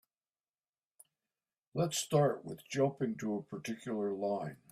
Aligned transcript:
Let's 1.75 1.99
start 1.99 2.43
with 2.43 2.67
jumping 2.67 3.17
to 3.17 3.35
a 3.35 3.43
particular 3.43 4.11
line. 4.11 4.57